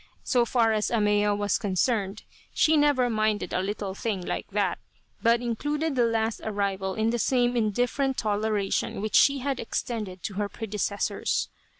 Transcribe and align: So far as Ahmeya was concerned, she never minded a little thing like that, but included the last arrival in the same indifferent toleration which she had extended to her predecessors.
So 0.23 0.45
far 0.45 0.73
as 0.73 0.89
Ahmeya 0.89 1.37
was 1.37 1.59
concerned, 1.59 2.23
she 2.55 2.75
never 2.75 3.07
minded 3.07 3.53
a 3.53 3.61
little 3.61 3.93
thing 3.93 4.25
like 4.25 4.49
that, 4.49 4.79
but 5.21 5.41
included 5.41 5.95
the 5.95 6.05
last 6.07 6.41
arrival 6.43 6.95
in 6.95 7.11
the 7.11 7.19
same 7.19 7.55
indifferent 7.55 8.17
toleration 8.17 8.99
which 8.99 9.13
she 9.13 9.37
had 9.45 9.59
extended 9.59 10.23
to 10.23 10.33
her 10.41 10.49
predecessors. 10.49 11.49